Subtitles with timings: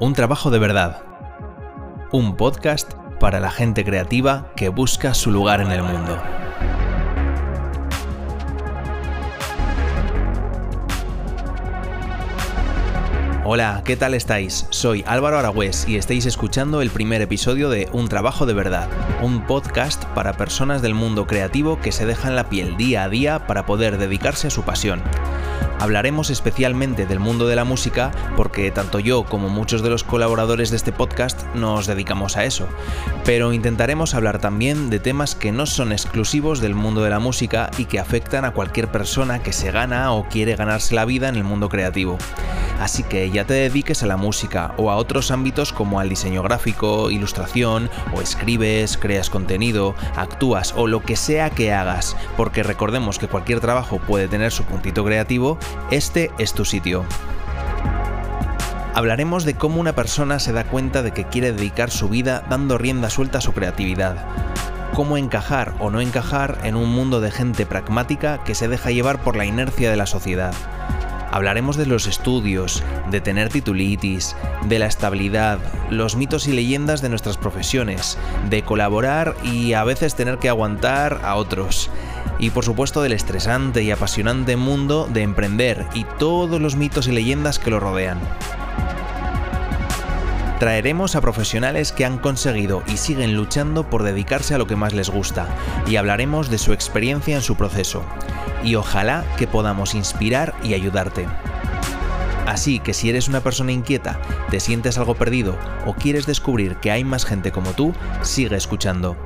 [0.00, 1.02] Un trabajo de verdad.
[2.10, 6.39] Un podcast para la gente creativa que busca su lugar en el mundo.
[13.52, 14.68] Hola, ¿qué tal estáis?
[14.70, 18.88] Soy Álvaro Aragüés y estáis escuchando el primer episodio de Un Trabajo de Verdad,
[19.22, 23.48] un podcast para personas del mundo creativo que se dejan la piel día a día
[23.48, 25.02] para poder dedicarse a su pasión.
[25.80, 30.70] Hablaremos especialmente del mundo de la música porque tanto yo como muchos de los colaboradores
[30.70, 32.68] de este podcast nos dedicamos a eso,
[33.24, 37.72] pero intentaremos hablar también de temas que no son exclusivos del mundo de la música
[37.78, 41.34] y que afectan a cualquier persona que se gana o quiere ganarse la vida en
[41.34, 42.16] el mundo creativo.
[42.80, 46.42] Así que ya te dediques a la música o a otros ámbitos como al diseño
[46.42, 53.18] gráfico, ilustración, o escribes, creas contenido, actúas o lo que sea que hagas, porque recordemos
[53.18, 55.58] que cualquier trabajo puede tener su puntito creativo,
[55.90, 57.04] este es tu sitio.
[58.94, 62.78] Hablaremos de cómo una persona se da cuenta de que quiere dedicar su vida dando
[62.78, 64.16] rienda suelta a su creatividad
[64.94, 69.22] cómo encajar o no encajar en un mundo de gente pragmática que se deja llevar
[69.22, 70.52] por la inercia de la sociedad.
[71.30, 74.36] Hablaremos de los estudios, de tener titulitis,
[74.66, 75.58] de la estabilidad,
[75.90, 81.20] los mitos y leyendas de nuestras profesiones, de colaborar y a veces tener que aguantar
[81.22, 81.90] a otros.
[82.38, 87.12] Y por supuesto del estresante y apasionante mundo de emprender y todos los mitos y
[87.12, 88.18] leyendas que lo rodean.
[90.60, 94.92] Traeremos a profesionales que han conseguido y siguen luchando por dedicarse a lo que más
[94.92, 95.48] les gusta
[95.86, 98.04] y hablaremos de su experiencia en su proceso.
[98.62, 101.26] Y ojalá que podamos inspirar y ayudarte.
[102.46, 106.90] Así que si eres una persona inquieta, te sientes algo perdido o quieres descubrir que
[106.90, 109.16] hay más gente como tú, sigue escuchando.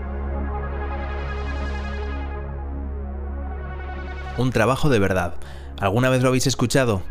[4.39, 5.35] Un trabajo de verdad.
[5.81, 7.03] ¿Alguna vez lo habéis escuchado?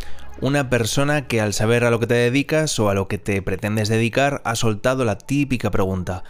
[0.42, 3.42] Una persona que al saber a lo que te dedicas o a lo que te
[3.42, 6.24] pretendes dedicar ha soltado la típica pregunta,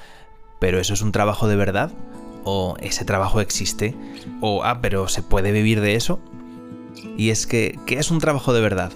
[0.59, 1.91] ¿pero eso es un trabajo de verdad?
[2.43, 3.95] ¿O ese trabajo existe?
[4.41, 6.19] ¿O, ah, pero se puede vivir de eso?
[7.17, 8.91] Y es que, ¿qué es un trabajo de verdad?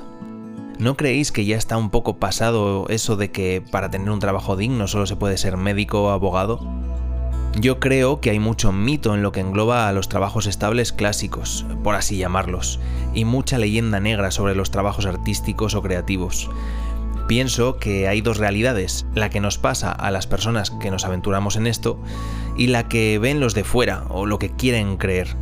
[0.78, 4.56] ¿No creéis que ya está un poco pasado eso de que para tener un trabajo
[4.56, 6.60] digno solo se puede ser médico o abogado?
[7.60, 11.66] Yo creo que hay mucho mito en lo que engloba a los trabajos estables clásicos,
[11.84, 12.80] por así llamarlos,
[13.16, 16.52] y mucha leyenda negra sobre los trabajos artísticos o creativos.
[17.28, 21.56] Pienso que hay dos realidades, la que nos pasa a las personas que nos aventuramos
[21.56, 22.00] en esto
[22.58, 25.36] y la que ven los de fuera o lo que quieren creer.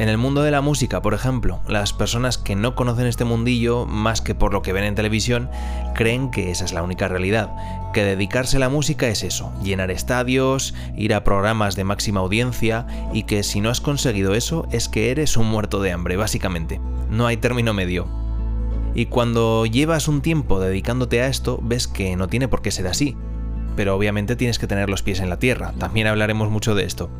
[0.00, 3.84] En el mundo de la música, por ejemplo, las personas que no conocen este mundillo
[3.84, 5.50] más que por lo que ven en televisión,
[5.94, 7.54] creen que esa es la única realidad,
[7.92, 12.86] que dedicarse a la música es eso, llenar estadios, ir a programas de máxima audiencia
[13.12, 16.80] y que si no has conseguido eso es que eres un muerto de hambre, básicamente.
[17.10, 18.08] No hay término medio.
[18.94, 22.86] Y cuando llevas un tiempo dedicándote a esto, ves que no tiene por qué ser
[22.86, 23.18] así.
[23.76, 27.10] Pero obviamente tienes que tener los pies en la tierra, también hablaremos mucho de esto.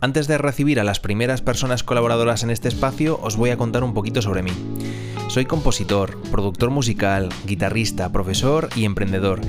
[0.00, 3.82] Antes de recibir a las primeras personas colaboradoras en este espacio, os voy a contar
[3.82, 4.52] un poquito sobre mí.
[5.28, 9.40] Soy compositor, productor musical, guitarrista, profesor y emprendedor.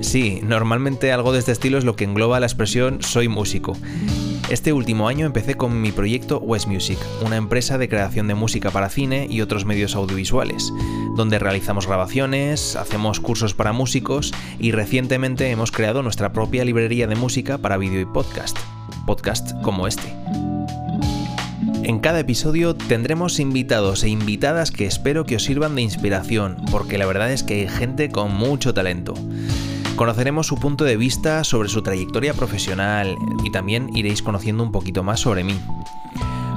[0.00, 3.76] Sí, normalmente algo de este estilo es lo que engloba la expresión soy músico.
[4.50, 8.70] Este último año empecé con mi proyecto West Music, una empresa de creación de música
[8.70, 10.70] para cine y otros medios audiovisuales,
[11.16, 17.16] donde realizamos grabaciones, hacemos cursos para músicos y recientemente hemos creado nuestra propia librería de
[17.16, 18.58] música para vídeo y podcast
[19.04, 20.14] podcast como este.
[21.82, 26.96] En cada episodio tendremos invitados e invitadas que espero que os sirvan de inspiración, porque
[26.96, 29.14] la verdad es que hay gente con mucho talento.
[29.96, 35.02] Conoceremos su punto de vista sobre su trayectoria profesional y también iréis conociendo un poquito
[35.02, 35.60] más sobre mí.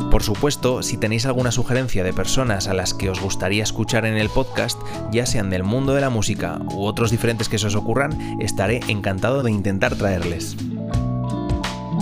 [0.09, 4.17] Por supuesto, si tenéis alguna sugerencia de personas a las que os gustaría escuchar en
[4.17, 4.79] el podcast,
[5.11, 8.79] ya sean del mundo de la música u otros diferentes que se os ocurran, estaré
[8.87, 10.55] encantado de intentar traerles.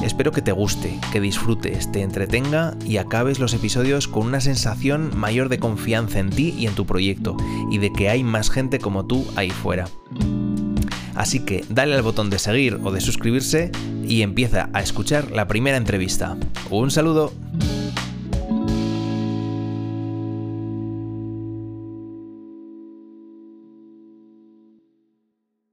[0.05, 5.17] Espero que te guste, que disfrutes, te entretenga y acabes los episodios con una sensación
[5.17, 7.35] mayor de confianza en ti y en tu proyecto,
[7.71, 9.87] y de que hay más gente como tú ahí fuera.
[11.15, 13.71] Así que dale al botón de seguir o de suscribirse
[14.07, 16.37] y empieza a escuchar la primera entrevista.
[16.69, 17.33] Un saludo.